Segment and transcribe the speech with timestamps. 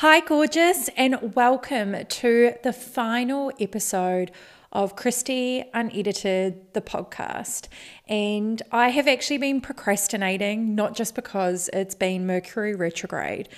[0.00, 4.30] Hi, gorgeous, and welcome to the final episode
[4.72, 7.68] of Kristy Unedited, the podcast.
[8.08, 13.50] And I have actually been procrastinating, not just because it's been Mercury retrograde,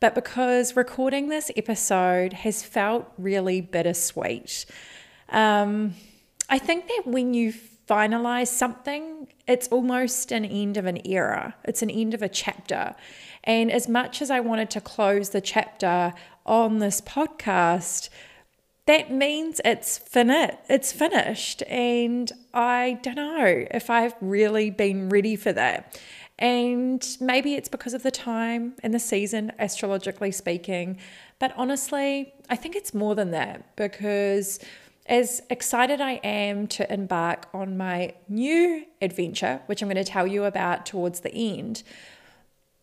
[0.00, 4.64] but because recording this episode has felt really bittersweet.
[5.28, 5.96] Um,
[6.48, 7.52] I think that when you
[7.90, 12.94] finalize something, it's almost an end of an era, it's an end of a chapter.
[13.42, 16.12] And as much as I wanted to close the chapter
[16.46, 18.08] on this podcast,
[18.86, 20.56] that means it's finished.
[20.68, 21.62] It's finished.
[21.64, 26.00] And I don't know if I've really been ready for that.
[26.38, 30.98] And maybe it's because of the time and the season, astrologically speaking.
[31.38, 34.58] But honestly, I think it's more than that because
[35.06, 40.26] as excited I am to embark on my new adventure, which I'm going to tell
[40.26, 41.82] you about towards the end,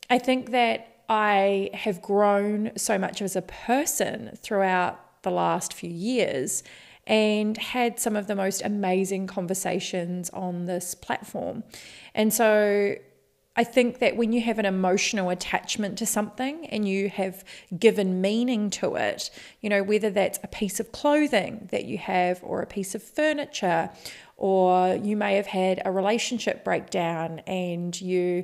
[0.10, 5.90] I think that I have grown so much as a person throughout the last few
[5.90, 6.64] years
[7.06, 11.64] and had some of the most amazing conversations on this platform.
[12.14, 12.96] And so
[13.58, 17.44] I think that when you have an emotional attachment to something and you have
[17.78, 22.40] given meaning to it, you know, whether that's a piece of clothing that you have
[22.44, 23.90] or a piece of furniture,
[24.38, 28.44] or you may have had a relationship breakdown and you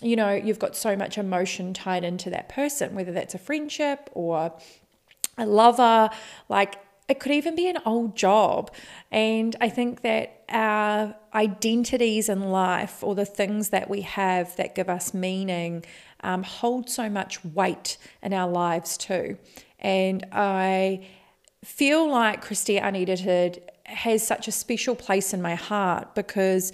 [0.00, 4.08] you know, you've got so much emotion tied into that person, whether that's a friendship
[4.14, 4.52] or
[5.36, 6.08] a lover,
[6.48, 6.76] like
[7.08, 8.70] it could even be an old job.
[9.10, 14.74] And I think that our identities in life or the things that we have that
[14.74, 15.84] give us meaning
[16.20, 19.38] um, hold so much weight in our lives too.
[19.78, 21.06] And I
[21.64, 26.72] feel like Kristy Unedited has such a special place in my heart because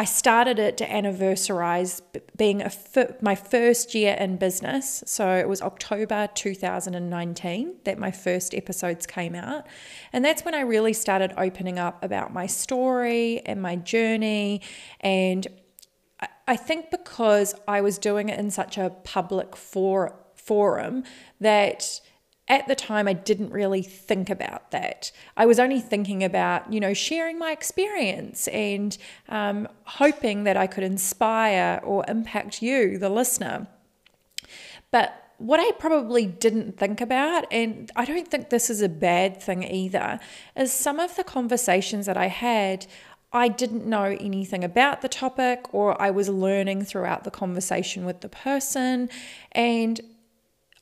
[0.00, 2.00] I started it to anniversarize
[2.34, 2.64] being
[3.20, 5.04] my first year in business.
[5.04, 9.66] So it was October 2019 that my first episodes came out.
[10.14, 14.62] And that's when I really started opening up about my story and my journey.
[15.00, 15.46] And
[16.48, 21.04] I think because I was doing it in such a public for, forum
[21.40, 22.00] that
[22.50, 25.12] at the time I didn't really think about that.
[25.36, 30.66] I was only thinking about, you know, sharing my experience and um, hoping that I
[30.66, 33.68] could inspire or impact you, the listener.
[34.90, 39.40] But what I probably didn't think about, and I don't think this is a bad
[39.40, 40.18] thing either,
[40.56, 42.86] is some of the conversations that I had.
[43.32, 48.22] I didn't know anything about the topic, or I was learning throughout the conversation with
[48.22, 49.08] the person.
[49.52, 50.00] And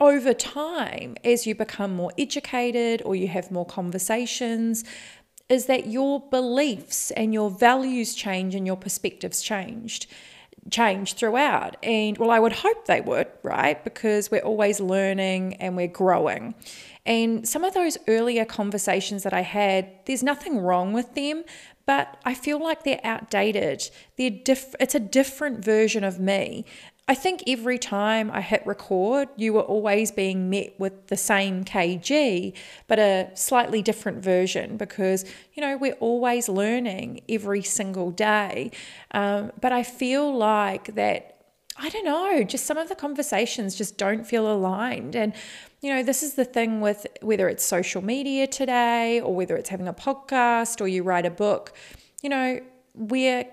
[0.01, 4.85] over time, as you become more educated or you have more conversations,
[5.49, 10.07] is that your beliefs and your values change and your perspectives changed
[10.71, 11.77] change throughout.
[11.83, 13.83] And well I would hope they would right?
[13.83, 16.55] Because we're always learning and we're growing.
[17.07, 21.45] And some of those earlier conversations that I had there's nothing wrong with them
[21.87, 23.89] but I feel like they're outdated.
[24.19, 26.67] They're diff- it's a different version of me
[27.11, 31.65] I think every time I hit record, you were always being met with the same
[31.65, 32.53] KG,
[32.87, 35.25] but a slightly different version because,
[35.55, 38.73] you know, we're always learning every single day.
[39.13, 41.47] Um, but I feel like that,
[41.79, 45.17] I don't know, just some of the conversations just don't feel aligned.
[45.17, 45.33] And,
[45.81, 49.71] you know, this is the thing with whether it's social media today or whether it's
[49.71, 51.73] having a podcast or you write a book,
[52.23, 52.61] you know,
[52.93, 53.47] we're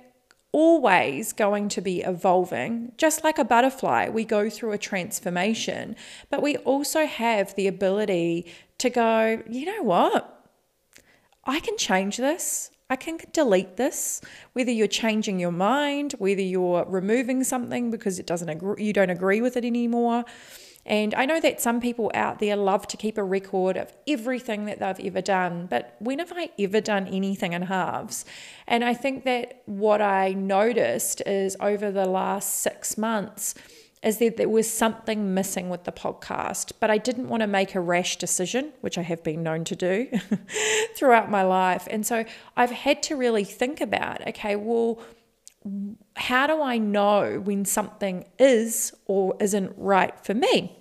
[0.55, 2.93] always going to be evolving.
[2.95, 5.97] Just like a butterfly, we go through a transformation,
[6.29, 8.45] but we also have the ability
[8.77, 10.47] to go, you know what?
[11.43, 12.71] I can change this.
[12.89, 14.21] I can delete this.
[14.53, 19.09] Whether you're changing your mind, whether you're removing something because it doesn't agree, you don't
[19.09, 20.23] agree with it anymore
[20.85, 24.66] and I know that some people out there love to keep a record of everything
[24.66, 28.23] that they've ever done, but when have I ever done anything in halves?
[28.68, 33.56] And I think that what I noticed is over the last six months,
[34.03, 37.73] is that there was something missing with the podcast, but I didn't want to make
[37.73, 40.08] a rash decision, which I have been known to do
[40.96, 41.87] throughout my life.
[41.90, 42.23] And so
[42.55, 44.99] I've had to really think about okay, well,
[46.16, 50.79] how do I know when something is or isn't right for me?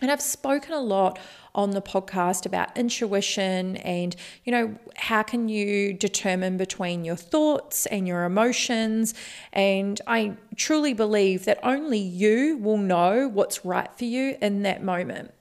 [0.00, 1.18] And I've spoken a lot
[1.54, 4.14] on the podcast about intuition and,
[4.44, 9.14] you know, how can you determine between your thoughts and your emotions.
[9.52, 14.82] And I truly believe that only you will know what's right for you in that
[14.82, 15.34] moment.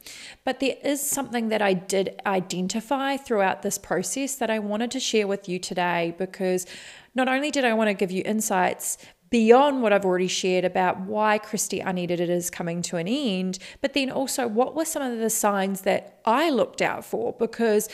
[0.44, 5.00] But there is something that I did identify throughout this process that I wanted to
[5.00, 6.66] share with you today because
[7.20, 8.98] not only did I want to give you insights
[9.30, 13.94] beyond what I've already shared about why Kristy Unedited is coming to an end, but
[13.94, 17.36] then also what were some of the signs that I looked out for?
[17.38, 17.90] Because,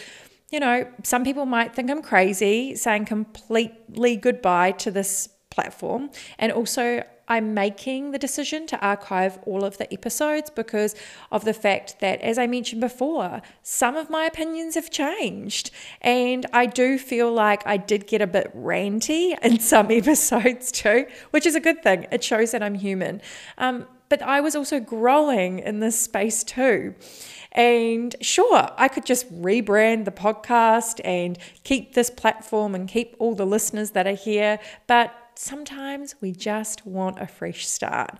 [0.51, 6.11] you know, some people might think I'm crazy saying completely goodbye to this platform.
[6.37, 10.95] And also, I'm making the decision to archive all of the episodes because
[11.31, 15.71] of the fact that, as I mentioned before, some of my opinions have changed.
[16.01, 21.07] And I do feel like I did get a bit ranty in some episodes too,
[21.31, 22.07] which is a good thing.
[22.11, 23.21] It shows that I'm human.
[23.57, 26.93] Um, but I was also growing in this space too.
[27.51, 33.33] And sure, I could just rebrand the podcast and keep this platform and keep all
[33.33, 34.59] the listeners that are here.
[34.87, 38.17] But sometimes we just want a fresh start.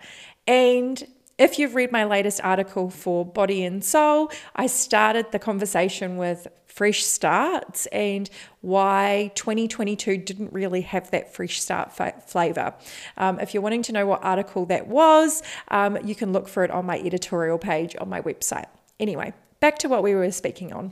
[0.48, 1.06] And
[1.38, 6.48] if you've read my latest article for Body and Soul, I started the conversation with
[6.66, 8.30] fresh starts and
[8.60, 12.74] why 2022 didn't really have that fresh start fa- flavor.
[13.18, 16.64] Um, if you're wanting to know what article that was, um, you can look for
[16.64, 18.66] it on my editorial page on my website.
[19.00, 20.92] Anyway, back to what we were speaking on.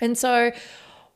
[0.00, 0.52] And so,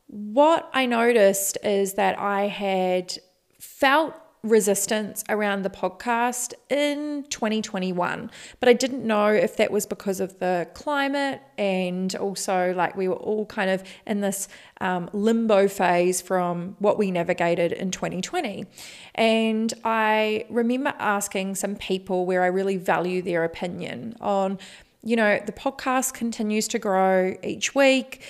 [0.08, 3.16] what I noticed is that I had
[3.58, 8.30] felt resistance around the podcast in 2021
[8.60, 13.08] but i didn't know if that was because of the climate and also like we
[13.08, 14.46] were all kind of in this
[14.82, 18.66] um, limbo phase from what we navigated in 2020
[19.14, 24.58] and i remember asking some people where i really value their opinion on
[25.02, 28.22] you know the podcast continues to grow each week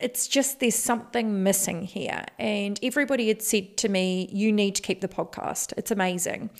[0.00, 2.24] it's just there's something missing here.
[2.38, 5.72] And everybody had said to me, you need to keep the podcast.
[5.76, 6.50] It's amazing.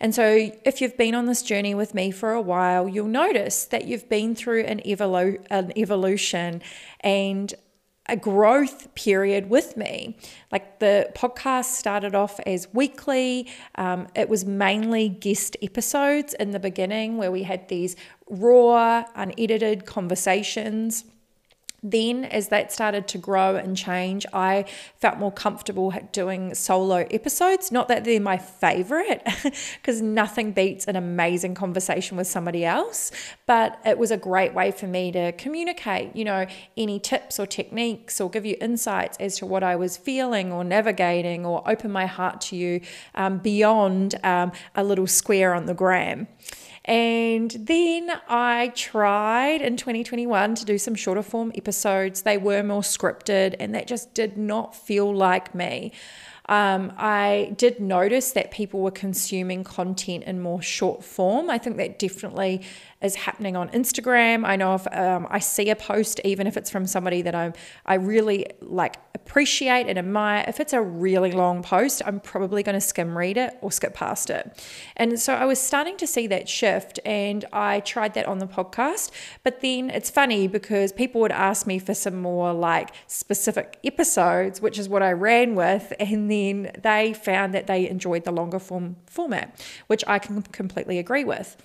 [0.00, 3.66] And so if you've been on this journey with me for a while, you'll notice
[3.66, 6.62] that you've been through an, evolu- an evolution
[7.00, 7.54] and
[8.08, 10.16] a growth period with me.
[10.52, 16.60] Like the podcast started off as weekly, um, it was mainly guest episodes in the
[16.60, 17.96] beginning where we had these
[18.28, 21.04] raw, unedited conversations
[21.90, 24.64] then as that started to grow and change i
[24.98, 27.70] felt more comfortable doing solo episodes.
[27.70, 29.22] Not that they're my favorite
[29.76, 33.10] because nothing beats an amazing conversation with somebody else
[33.46, 36.46] but it was a great way for me to communicate you know
[36.76, 40.64] any tips or techniques or give you insights as to what i was feeling or
[40.64, 42.80] navigating or open my heart to you
[43.14, 46.26] um, beyond um, a little square on the gram
[46.86, 52.22] and then I tried in 2021 to do some shorter form episodes.
[52.22, 55.92] They were more scripted, and that just did not feel like me.
[56.48, 61.50] Um, I did notice that people were consuming content in more short form.
[61.50, 62.62] I think that definitely
[63.02, 64.46] is happening on Instagram.
[64.46, 67.52] I know if um, I see a post, even if it's from somebody that I'm,
[67.84, 72.74] I really like appreciate and admire, if it's a really long post, I'm probably going
[72.74, 74.64] to skim read it or skip past it.
[74.96, 78.46] And so I was starting to see that shift, and I tried that on the
[78.46, 79.10] podcast.
[79.42, 84.62] But then it's funny because people would ask me for some more like specific episodes,
[84.62, 86.35] which is what I ran with, and then
[86.82, 91.56] they found that they enjoyed the longer form format, which I can completely agree with.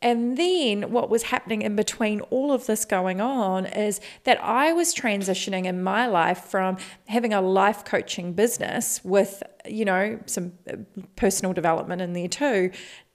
[0.00, 4.72] And then what was happening in between all of this going on is that I
[4.72, 6.76] was transitioning in my life from
[7.08, 10.76] having a life coaching business with, you know, some uh,
[11.16, 12.70] personal development in there too,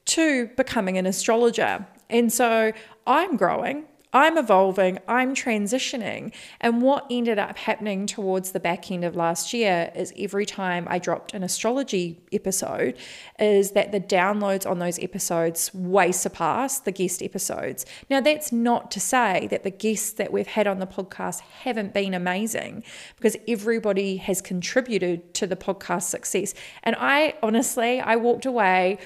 [0.05, 1.87] to becoming an astrologer.
[2.09, 2.73] And so
[3.07, 6.33] I'm growing, I'm evolving, I'm transitioning.
[6.61, 10.87] And what ended up happening towards the back end of last year is every time
[10.89, 12.95] I dropped an astrology episode,
[13.39, 17.85] is that the downloads on those episodes way surpass the guest episodes.
[18.09, 21.93] Now, that's not to say that the guests that we've had on the podcast haven't
[21.93, 22.83] been amazing
[23.15, 26.53] because everybody has contributed to the podcast success.
[26.83, 28.99] And I honestly, I walked away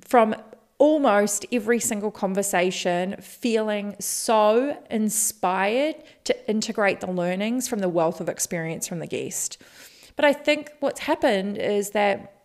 [0.00, 0.34] from
[0.84, 8.28] almost every single conversation feeling so inspired to integrate the learnings from the wealth of
[8.28, 9.56] experience from the guest.
[10.14, 12.42] But I think what's happened is that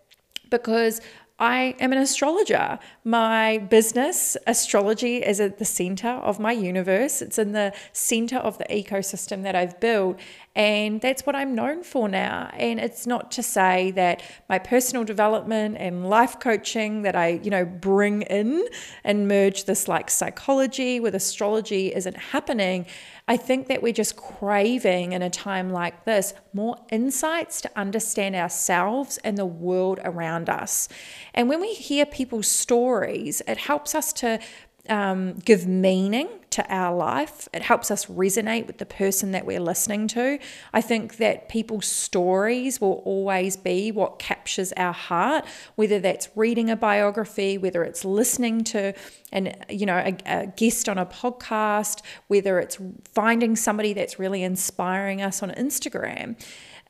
[0.50, 1.02] because
[1.38, 2.80] I am an astrologer.
[3.04, 7.22] My business, astrology, is at the center of my universe.
[7.22, 10.18] It's in the center of the ecosystem that I've built.
[10.60, 12.50] And that's what I'm known for now.
[12.54, 17.50] And it's not to say that my personal development and life coaching that I, you
[17.50, 18.68] know, bring in
[19.06, 22.88] and merge this like psychology with astrology isn't happening.
[23.26, 28.36] I think that we're just craving in a time like this more insights to understand
[28.36, 30.90] ourselves and the world around us.
[31.34, 34.40] And when we hear people's stories, it helps us to
[34.88, 37.48] um, give meaning to our life.
[37.54, 40.40] It helps us resonate with the person that we're listening to.
[40.74, 45.46] I think that people's stories will always be what captures our heart,
[45.76, 48.94] whether that's reading a biography, whether it's listening to
[49.32, 52.78] and you know a, a guest on a podcast, whether it's
[53.14, 56.36] finding somebody that's really inspiring us on Instagram.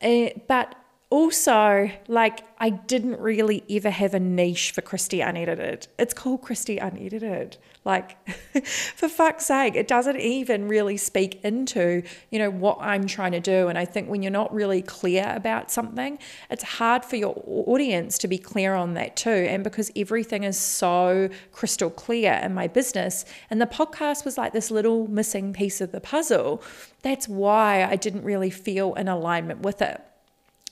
[0.02, 0.76] Uh, but
[1.12, 5.88] also, like, I didn't really ever have a niche for Kristy Unedited.
[5.98, 7.58] It's called Kristy Unedited.
[7.84, 8.30] Like,
[8.96, 13.40] for fuck's sake, it doesn't even really speak into, you know, what I'm trying to
[13.40, 13.70] do.
[13.70, 16.20] And I think when you're not really clear about something,
[16.52, 19.30] it's hard for your audience to be clear on that too.
[19.30, 24.54] And because everything is so crystal clear in my business, and the podcast was like
[24.54, 26.62] this little missing piece of the puzzle,
[27.02, 30.04] that's why I didn't really feel in alignment with it.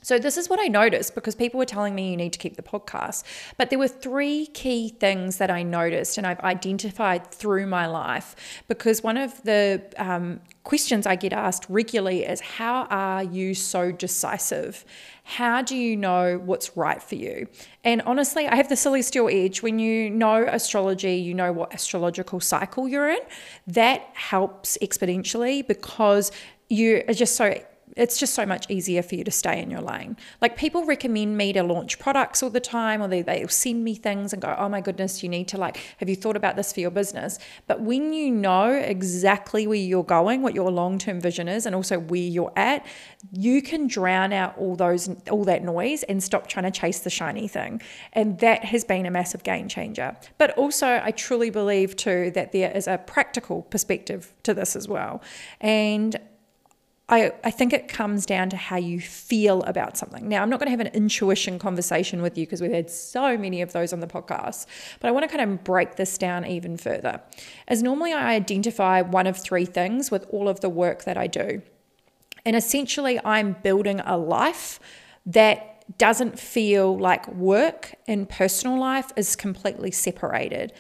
[0.08, 2.56] So, this is what I noticed because people were telling me you need to keep
[2.56, 3.24] the podcast.
[3.58, 8.34] But there were three key things that I noticed and I've identified through my life.
[8.70, 13.92] Because one of the um, questions I get asked regularly is How are you so
[13.92, 14.86] decisive?
[15.26, 17.50] How do you know what's right for you?
[17.84, 19.62] And honestly, I have the celestial edge.
[19.62, 23.20] When you know astrology, you know what astrological cycle you're in.
[23.68, 26.32] That helps exponentially because
[26.70, 27.54] you are just so
[27.98, 30.16] it's just so much easier for you to stay in your lane.
[30.42, 33.96] Like people recommend me to launch products all the time, or they, they'll send me
[33.96, 36.72] things and go, oh my goodness, you need to like, have you thought about this
[36.72, 37.39] for your business?
[37.66, 41.75] But when you know exactly where you're going, what your long term vision is, and
[41.75, 42.86] also where you're at,
[43.32, 47.10] you can drown out all those, all that noise and stop trying to chase the
[47.10, 47.82] shiny thing.
[48.13, 50.16] And that has been a massive game changer.
[50.38, 54.88] But also, I truly believe too that there is a practical perspective to this as
[54.88, 55.22] well.
[55.60, 56.16] And
[57.10, 60.28] I, I think it comes down to how you feel about something.
[60.28, 63.38] Now, I'm not going to have an intuition conversation with you because we've had so
[63.38, 64.66] many of those on the podcast,
[65.00, 67.22] but I want to kind of break this down even further.
[67.70, 71.28] As normally, I identify one of three things with all of the work that I
[71.28, 71.62] do.
[72.44, 74.82] And essentially, I'm building a life
[75.26, 80.74] that doesn't feel like work and personal life is completely separated.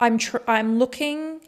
[0.00, 1.41] I'm, tr- I'm looking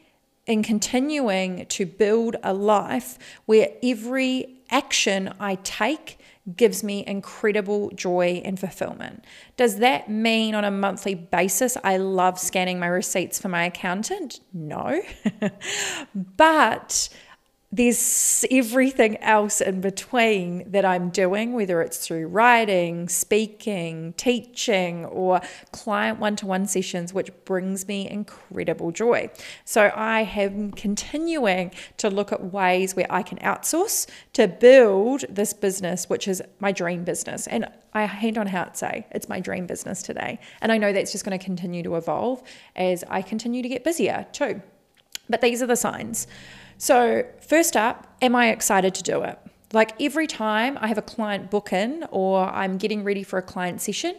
[0.47, 6.19] in continuing to build a life where every action I take
[6.57, 9.25] gives me incredible joy and fulfillment.
[9.57, 14.41] Does that mean on a monthly basis I love scanning my receipts for my accountant?
[14.53, 15.01] No.
[16.15, 17.09] but
[17.77, 25.41] there's everything else in between that I'm doing, whether it's through writing, speaking, teaching, or
[25.73, 29.29] client one to one sessions, which brings me incredible joy.
[29.65, 35.53] So I am continuing to look at ways where I can outsource to build this
[35.53, 37.49] business, which is my dream business.
[37.49, 40.39] And I hand on heart say it's my dream business today.
[40.61, 42.41] And I know that's just going to continue to evolve
[42.77, 44.63] as I continue to get busier too.
[45.29, 46.29] But these are the signs.
[46.79, 49.39] So, first up, am I excited to do it?
[49.73, 53.43] Like every time I have a client book in or I'm getting ready for a
[53.43, 54.15] client session,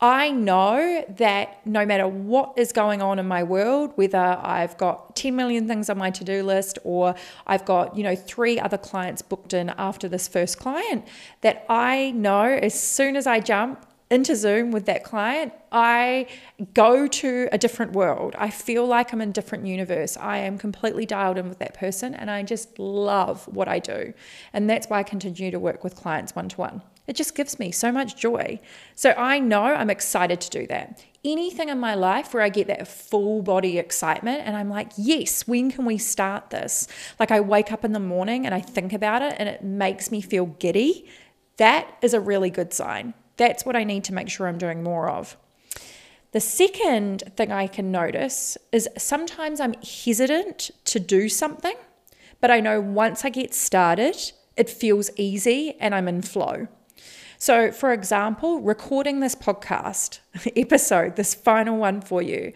[0.00, 5.16] I know that no matter what is going on in my world, whether I've got
[5.16, 7.16] 10 million things on my to do list or
[7.48, 11.04] I've got, you know, three other clients booked in after this first client,
[11.40, 16.28] that I know as soon as I jump into Zoom with that client, I
[16.72, 18.34] go to a different world.
[18.38, 20.16] I feel like I'm in a different universe.
[20.16, 24.14] I am completely dialed in with that person and I just love what I do.
[24.52, 26.82] And that's why I continue to work with clients one to one.
[27.06, 28.60] It just gives me so much joy.
[28.94, 31.02] So I know I'm excited to do that.
[31.24, 35.46] Anything in my life where I get that full body excitement and I'm like, yes,
[35.46, 36.86] when can we start this?
[37.18, 40.10] Like I wake up in the morning and I think about it and it makes
[40.10, 41.08] me feel giddy.
[41.56, 43.14] That is a really good sign.
[43.38, 45.36] That's what I need to make sure I'm doing more of.
[46.32, 51.76] The second thing I can notice is sometimes I'm hesitant to do something,
[52.42, 56.68] but I know once I get started, it feels easy and I'm in flow.
[57.38, 60.18] So, for example, recording this podcast
[60.56, 62.52] episode, this final one for you,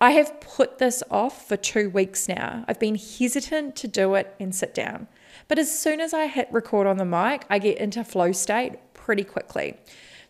[0.00, 2.64] I have put this off for two weeks now.
[2.68, 5.06] I've been hesitant to do it and sit down.
[5.48, 8.74] But as soon as I hit record on the mic, I get into flow state
[8.92, 9.78] pretty quickly.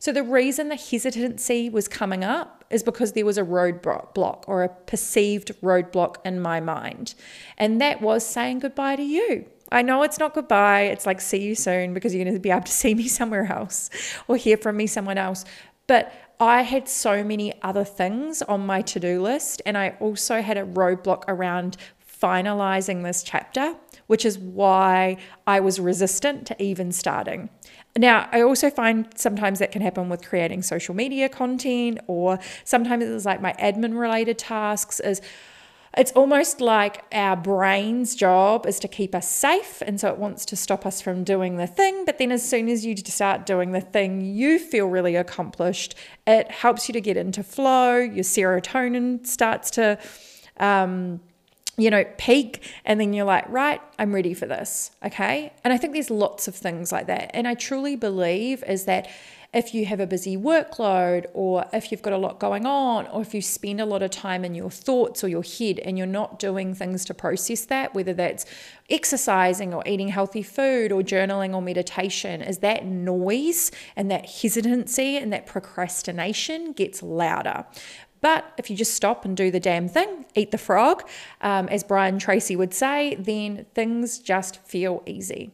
[0.04, 4.62] So the reason the hesitancy was coming up is because there was a roadblock or
[4.62, 7.14] a perceived roadblock in my mind.
[7.56, 9.46] And that was saying goodbye to you.
[9.72, 12.50] I know it's not goodbye, it's like see you soon because you're going to be
[12.50, 13.88] able to see me somewhere else
[14.28, 15.46] or hear from me someone else.
[15.86, 20.42] But I had so many other things on my to do list, and I also
[20.42, 21.78] had a roadblock around
[22.22, 23.74] finalizing this chapter,
[24.06, 27.50] which is why I was resistant to even starting.
[27.96, 33.04] Now, I also find sometimes that can happen with creating social media content, or sometimes
[33.04, 35.20] it's like my admin related tasks is
[35.96, 39.82] it's almost like our brain's job is to keep us safe.
[39.86, 42.04] And so it wants to stop us from doing the thing.
[42.04, 45.94] But then as soon as you start doing the thing, you feel really accomplished.
[46.26, 47.96] It helps you to get into flow.
[47.98, 49.98] Your serotonin starts to,
[50.58, 51.20] um,
[51.76, 54.90] you know, peak, and then you're like, right, I'm ready for this.
[55.04, 55.52] Okay.
[55.64, 57.30] And I think there's lots of things like that.
[57.34, 59.08] And I truly believe is that
[59.54, 63.22] if you have a busy workload or if you've got a lot going on or
[63.22, 66.08] if you spend a lot of time in your thoughts or your head and you're
[66.08, 68.44] not doing things to process that, whether that's
[68.90, 75.16] exercising or eating healthy food or journaling or meditation, is that noise and that hesitancy
[75.16, 77.64] and that procrastination gets louder.
[78.24, 81.06] But if you just stop and do the damn thing, eat the frog,
[81.42, 85.50] um, as Brian Tracy would say, then things just feel easy.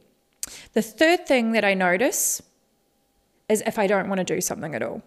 [0.74, 2.40] The third thing that I notice
[3.48, 5.02] is if I don't want to do something at all.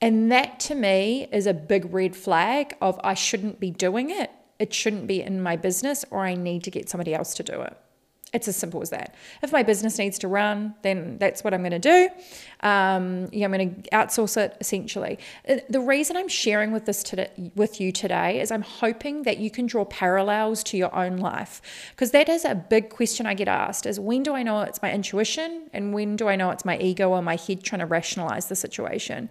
[0.00, 4.30] And that to me is a big red flag of I shouldn't be doing it.
[4.60, 7.62] It shouldn't be in my business or I need to get somebody else to do
[7.62, 7.76] it.
[8.32, 9.14] It's as simple as that.
[9.42, 12.08] If my business needs to run, then that's what I'm going to do.
[12.60, 15.18] Um, yeah, I'm going to outsource it essentially.
[15.48, 19.38] Uh, the reason I'm sharing with this today, with you today is I'm hoping that
[19.38, 21.60] you can draw parallels to your own life
[21.90, 24.80] because that is a big question I get asked: is when do I know it's
[24.80, 27.86] my intuition and when do I know it's my ego or my head trying to
[27.86, 29.28] rationalize the situation?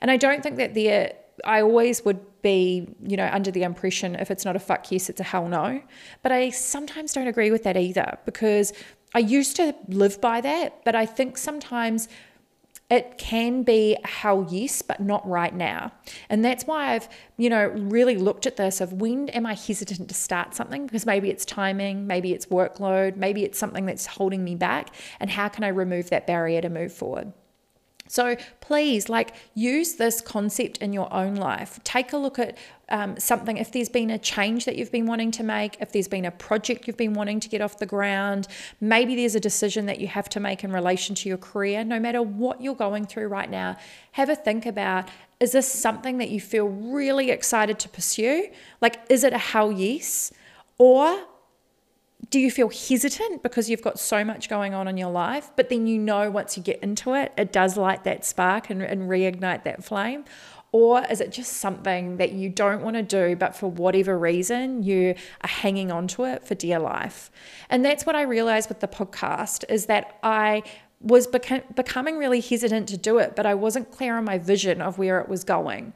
[0.00, 1.12] And I don't think that there
[1.44, 5.08] I always would be, you know, under the impression if it's not a fuck yes,
[5.08, 5.82] it's a hell no.
[6.22, 8.72] But I sometimes don't agree with that either because
[9.14, 12.08] I used to live by that, but I think sometimes
[12.90, 15.92] it can be a hell yes, but not right now.
[16.28, 20.08] And that's why I've, you know, really looked at this of when am I hesitant
[20.08, 20.86] to start something?
[20.86, 24.92] Because maybe it's timing, maybe it's workload, maybe it's something that's holding me back.
[25.20, 27.32] And how can I remove that barrier to move forward?
[28.10, 31.78] So please, like, use this concept in your own life.
[31.84, 35.30] Take a look at um, something, if there's been a change that you've been wanting
[35.30, 38.48] to make, if there's been a project you've been wanting to get off the ground,
[38.80, 42.00] maybe there's a decision that you have to make in relation to your career, no
[42.00, 43.76] matter what you're going through right now,
[44.12, 48.48] have a think about is this something that you feel really excited to pursue?
[48.80, 50.32] Like, is it a hell yes?
[50.76, 51.16] Or
[52.28, 55.68] do you feel hesitant because you've got so much going on in your life, but
[55.68, 59.08] then you know once you get into it, it does light that spark and, and
[59.08, 60.24] reignite that flame?
[60.72, 64.84] Or is it just something that you don't want to do, but for whatever reason,
[64.84, 67.30] you are hanging on to it for dear life?
[67.68, 70.62] And that's what I realized with the podcast is that I
[71.00, 74.80] was beca- becoming really hesitant to do it, but I wasn't clear on my vision
[74.80, 75.92] of where it was going.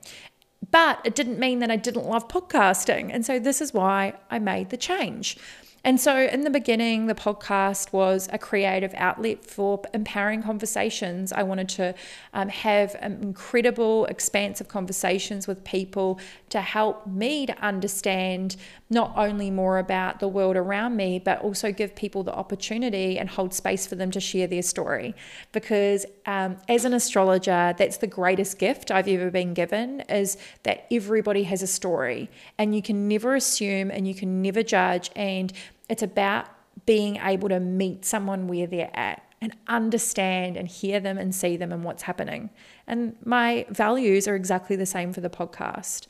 [0.71, 3.11] But it didn't mean that I didn't love podcasting.
[3.13, 5.37] And so this is why I made the change.
[5.85, 11.31] And so, in the beginning, the podcast was a creative outlet for empowering conversations.
[11.31, 11.95] I wanted to
[12.33, 16.19] um, have incredible, expansive conversations with people
[16.49, 18.57] to help me to understand
[18.89, 23.29] not only more about the world around me, but also give people the opportunity and
[23.29, 25.15] hold space for them to share their story.
[25.53, 30.87] Because um, as an astrologer, that's the greatest gift I've ever been given is that
[30.91, 35.53] everybody has a story, and you can never assume and you can never judge and
[35.89, 36.47] it's about
[36.87, 41.57] being able to meet someone where they're at and understand and hear them and see
[41.57, 42.51] them and what's happening.
[42.87, 46.07] And my values are exactly the same for the podcast.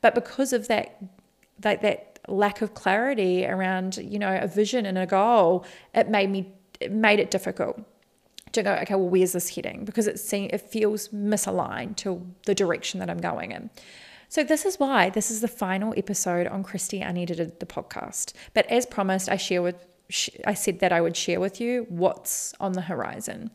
[0.00, 0.96] But because of that
[1.60, 5.64] that that lack of clarity around, you know, a vision and a goal,
[5.94, 7.80] it made me it made it difficult
[8.52, 9.84] to go, okay, well, where's this heading?
[9.84, 13.70] Because it seems it feels misaligned to the direction that I'm going in.
[14.30, 18.34] So, this is why this is the final episode on Kristy Unedited, the podcast.
[18.52, 19.86] But as promised, I share with
[20.46, 23.50] I said that I would share with you what's on the horizon.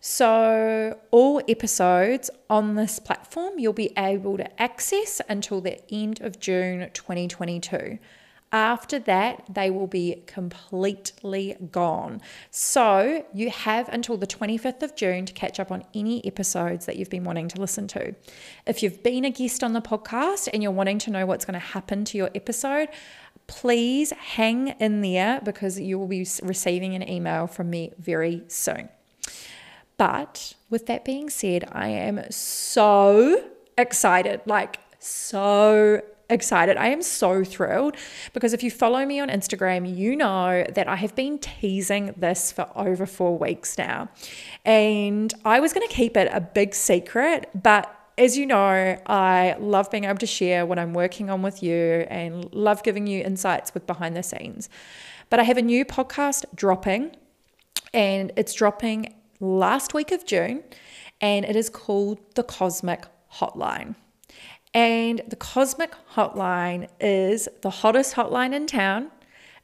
[0.00, 6.40] So, all episodes on this platform you'll be able to access until the end of
[6.40, 7.98] June 2022.
[8.52, 12.20] After that, they will be completely gone.
[12.50, 16.96] So you have until the 25th of June to catch up on any episodes that
[16.96, 18.14] you've been wanting to listen to.
[18.66, 21.60] If you've been a guest on the podcast and you're wanting to know what's going
[21.60, 22.88] to happen to your episode,
[23.46, 28.88] please hang in there because you will be receiving an email from me very soon.
[29.96, 33.44] But with that being said, I am so
[33.78, 36.76] excited, like so excited.
[36.76, 37.96] I am so thrilled
[38.32, 42.52] because if you follow me on Instagram, you know that I have been teasing this
[42.52, 44.08] for over four weeks now.
[44.64, 49.56] And I was going to keep it a big secret, but as you know, I
[49.58, 53.22] love being able to share what I'm working on with you and love giving you
[53.22, 54.68] insights with behind the scenes.
[55.30, 57.16] But I have a new podcast dropping,
[57.94, 60.62] and it's dropping last week of June,
[61.20, 63.04] and it is called The Cosmic
[63.36, 63.94] Hotline.
[64.72, 69.10] And the Cosmic Hotline is the hottest hotline in town.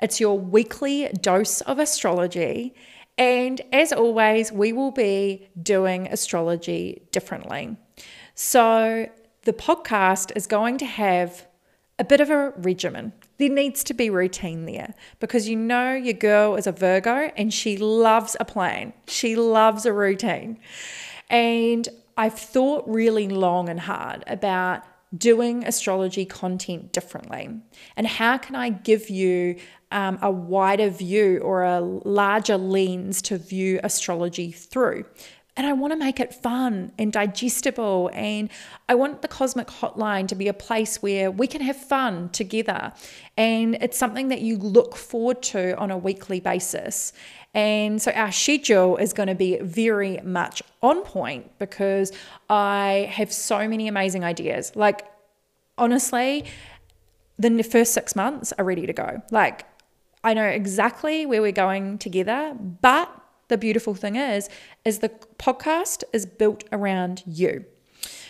[0.01, 2.75] It's your weekly dose of astrology.
[3.17, 7.77] And as always, we will be doing astrology differently.
[8.35, 9.09] So
[9.43, 11.47] the podcast is going to have
[11.99, 13.13] a bit of a regimen.
[13.39, 17.55] There needs to be routine there because you know your girl is a Virgo and
[17.55, 18.93] she loves a plan.
[19.07, 20.59] She loves a routine.
[21.31, 21.89] And
[22.19, 24.83] I've thought really long and hard about
[25.17, 27.61] doing astrology content differently
[27.97, 29.57] and how can I give you
[29.93, 35.05] um, a wider view or a larger lens to view astrology through.
[35.57, 38.11] And I want to make it fun and digestible.
[38.13, 38.51] And
[38.89, 42.93] I want the Cosmic Hotline to be a place where we can have fun together.
[43.39, 47.15] And it's something that you look forward to on a weekly basis.
[47.55, 52.13] And so our schedule is going to be very much on point because
[52.51, 54.77] I have so many amazing ideas.
[54.77, 55.07] Like,
[55.79, 56.45] honestly,
[57.39, 59.23] the first six months are ready to go.
[59.31, 59.65] Like,
[60.23, 63.09] I know exactly where we're going together, but
[63.49, 64.49] the beautiful thing is
[64.85, 67.65] is the podcast is built around you.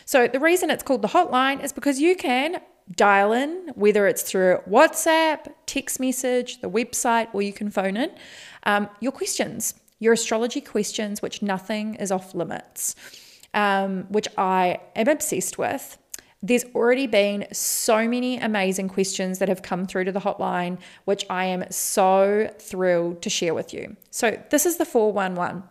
[0.05, 2.61] So the reason it's called the hotline is because you can
[2.95, 8.11] dial in, whether it's through WhatsApp, text message, the website, or you can phone in
[8.63, 12.95] um, your questions, your astrology questions, which nothing is off limits,
[13.55, 15.99] um, which I am obsessed with.
[16.47, 21.27] There's already been so many amazing questions that have come through to the hotline, which
[21.29, 23.97] I am so thrilled to share with you.
[24.13, 25.65] So, this is the 411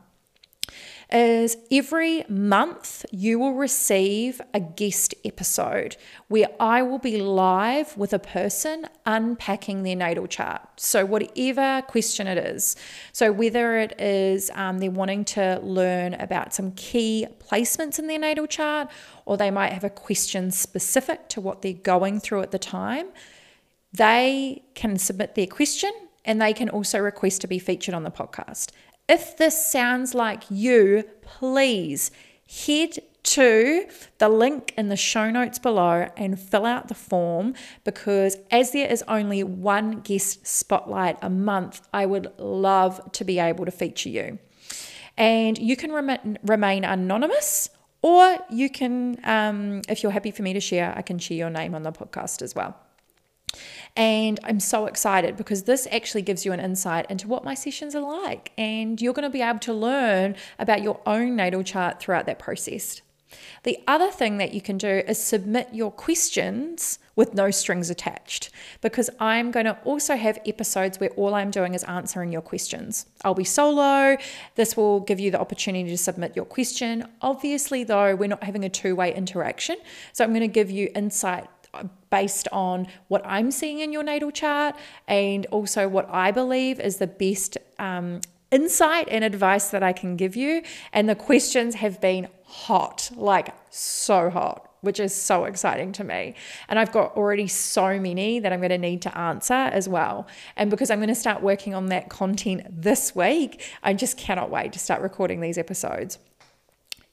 [1.12, 8.13] is every month you will receive a guest episode where I will be live with
[8.13, 10.62] a person unpacking their natal chart.
[10.78, 12.76] So, whatever question it is,
[13.12, 18.20] so whether it is um, they're wanting to learn about some key placements in their
[18.20, 18.89] natal chart,
[19.26, 23.08] or they might have a question specific to what they're going through at the time,
[23.94, 25.91] they can submit their question
[26.26, 28.72] and they can also request to be featured on the podcast.
[29.08, 32.10] If this sounds like you, please
[32.65, 33.88] head to
[34.20, 38.88] the link in the show notes below and fill out the form because as there
[38.88, 44.10] is only one guest spotlight a month, I would love to be able to feature
[44.10, 44.39] you.
[45.18, 47.70] And you can rem- remain anonymous
[48.02, 51.50] or you can, um, if you're happy for me to share, I can share your
[51.50, 52.76] name on the podcast as well.
[53.96, 57.96] And I'm so excited because this actually gives you an insight into what my sessions
[57.96, 58.52] are like.
[58.58, 62.39] And you're going to be able to learn about your own natal chart throughout that
[62.39, 63.02] process.
[63.63, 68.50] The other thing that you can do is submit your questions with no strings attached
[68.82, 73.06] because I'm going to also have episodes where all I'm doing is answering your questions.
[73.24, 74.18] I'll be solo.
[74.56, 77.08] This will give you the opportunity to submit your question.
[77.22, 79.78] Obviously, though, we're not having a two way interaction.
[80.13, 81.48] So I'm going to give you insight
[82.10, 84.76] based on what I'm seeing in your natal chart
[85.08, 90.16] and also what I believe is the best um, insight and advice that I can
[90.16, 90.64] give you.
[90.94, 96.36] And the questions have been hot, like so hot, which is so exciting to me.
[96.70, 100.28] And I've got already so many that I'm going to need to answer as well.
[100.56, 104.50] And because I'm going to start working on that content this week, I just cannot
[104.50, 106.20] wait to start recording these episodes.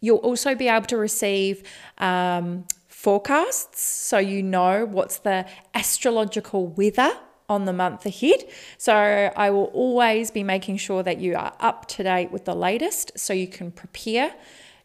[0.00, 1.62] You'll also be able to receive
[1.98, 2.66] um,
[3.02, 7.10] forecasts so you know what's the astrological weather
[7.48, 8.44] on the month ahead.
[8.78, 12.54] So I will always be making sure that you are up to date with the
[12.54, 14.32] latest so you can prepare.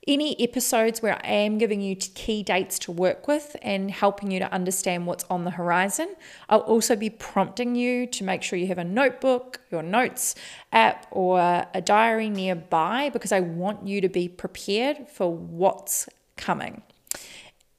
[0.07, 4.39] Any episodes where I am giving you key dates to work with and helping you
[4.39, 6.15] to understand what's on the horizon.
[6.49, 10.33] I'll also be prompting you to make sure you have a notebook, your notes
[10.71, 16.81] app, or a diary nearby because I want you to be prepared for what's coming.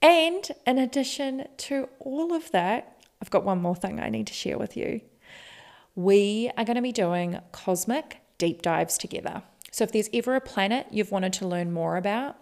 [0.01, 4.33] And in addition to all of that, I've got one more thing I need to
[4.33, 5.01] share with you.
[5.95, 9.43] We are going to be doing cosmic deep dives together.
[9.73, 12.37] So if there's ever a planet you've wanted to learn more about,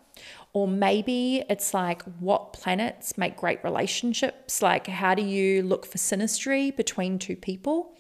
[0.53, 5.99] or maybe it's like what planets make great relationships, like how do you look for
[5.99, 7.95] synastry between two people?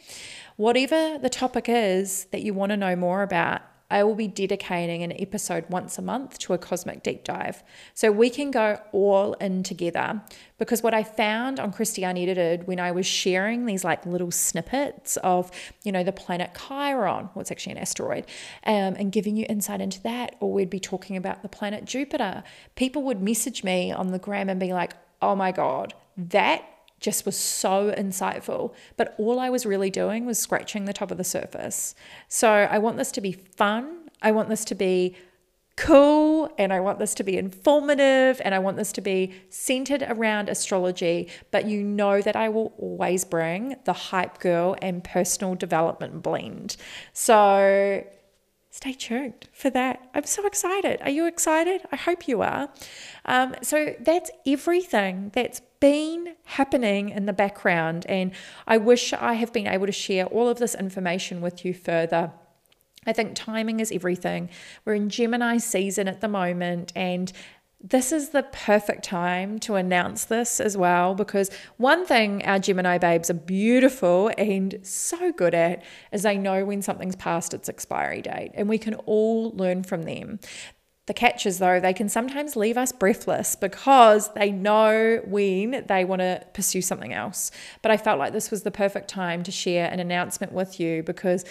[0.56, 5.02] Whatever the topic is that you want to know more about, I will be dedicating
[5.02, 7.62] an episode once a month to a cosmic deep dive.
[7.94, 10.22] So we can go all in together.
[10.58, 15.16] Because what I found on Kristy Unedited when I was sharing these like little snippets
[15.18, 15.50] of,
[15.84, 18.26] you know, the planet Chiron, what's actually an asteroid,
[18.64, 22.42] um, and giving you insight into that, or we'd be talking about the planet Jupiter,
[22.74, 26.64] people would message me on the gram and be like, oh my God, that
[27.00, 28.74] just was so insightful.
[28.96, 31.94] But all I was really doing was scratching the top of the surface.
[32.28, 34.08] So I want this to be fun.
[34.22, 35.16] I want this to be
[35.76, 40.02] cool and I want this to be informative and I want this to be centered
[40.08, 45.54] around astrology, but you know that I will always bring the hype girl and personal
[45.54, 46.76] development blend.
[47.12, 48.04] So
[48.76, 50.10] stay tuned for that.
[50.14, 51.00] I'm so excited.
[51.00, 51.80] Are you excited?
[51.90, 52.68] I hope you are.
[53.24, 58.04] Um, so that's everything that's been happening in the background.
[58.06, 58.32] And
[58.66, 62.32] I wish I have been able to share all of this information with you further.
[63.06, 64.50] I think timing is everything.
[64.84, 67.32] We're in Gemini season at the moment, and
[67.82, 72.98] this is the perfect time to announce this as well because one thing our Gemini
[72.98, 78.22] babes are beautiful and so good at is they know when something's past its expiry
[78.22, 80.40] date, and we can all learn from them.
[81.06, 86.04] The catch is, though, they can sometimes leave us breathless because they know when they
[86.04, 87.52] want to pursue something else.
[87.80, 91.04] But I felt like this was the perfect time to share an announcement with you
[91.04, 91.44] because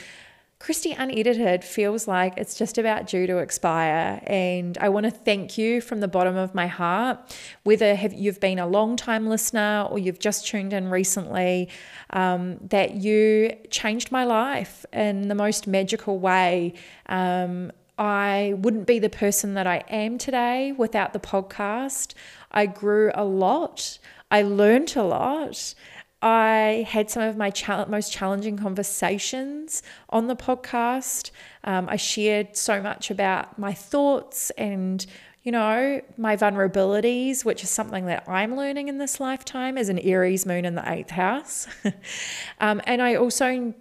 [0.66, 4.20] Kristy Unedited feels like it's just about due to expire.
[4.24, 8.40] And I want to thank you from the bottom of my heart, whether have, you've
[8.40, 11.70] been a long time listener or you've just tuned in recently,
[12.10, 16.74] um, that you changed my life in the most magical way.
[17.06, 22.16] Um, I wouldn't be the person that I am today without the podcast.
[22.50, 24.00] I grew a lot.
[24.32, 25.76] I learned a lot.
[26.26, 27.54] I had some of my
[27.88, 31.30] most challenging conversations on the podcast.
[31.64, 35.06] Um, I shared so much about my thoughts and,
[35.44, 40.00] you know, my vulnerabilities, which is something that I'm learning in this lifetime as an
[40.00, 41.68] Aries moon in the eighth house.
[42.60, 43.76] um, and I also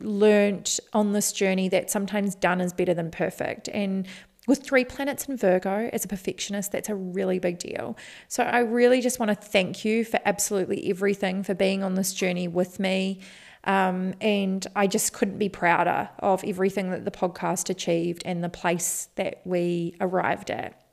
[0.00, 3.68] learned on this journey that sometimes done is better than perfect.
[3.68, 4.06] And
[4.52, 7.96] with three planets in Virgo as a perfectionist, that's a really big deal.
[8.28, 12.12] So I really just want to thank you for absolutely everything, for being on this
[12.12, 13.20] journey with me.
[13.64, 18.50] Um, and I just couldn't be prouder of everything that the podcast achieved and the
[18.50, 20.84] place that we arrived at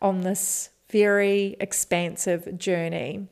[0.00, 3.26] on this very expansive journey.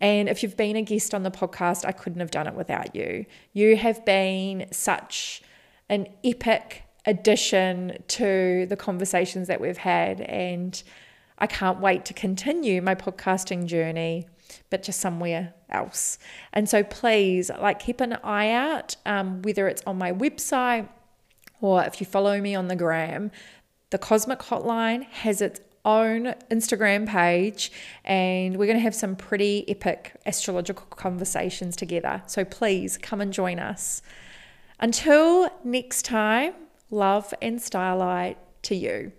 [0.00, 2.96] And if you've been a guest on the podcast, I couldn't have done it without
[2.96, 3.26] you.
[3.52, 5.42] You have been such
[5.90, 10.20] an epic addition to the conversations that we've had.
[10.20, 10.80] And
[11.38, 14.28] I can't wait to continue my podcasting journey,
[14.70, 16.18] but just somewhere else.
[16.52, 20.88] And so please, like, keep an eye out, um, whether it's on my website
[21.60, 23.30] or if you follow me on the gram.
[23.90, 27.72] The Cosmic Hotline has its own Instagram page,
[28.04, 32.22] and we're going to have some pretty epic astrological conversations together.
[32.26, 34.00] So please come and join us.
[34.78, 36.54] Until next time,
[36.90, 39.12] love and starlight to you.